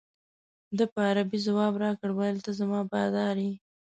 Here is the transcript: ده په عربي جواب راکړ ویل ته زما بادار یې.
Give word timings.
ده 0.77 0.85
په 0.93 0.99
عربي 1.09 1.39
جواب 1.45 1.73
راکړ 1.83 2.09
ویل 2.13 2.37
ته 2.45 2.51
زما 2.59 2.79
بادار 2.91 3.37
یې. 3.45 3.53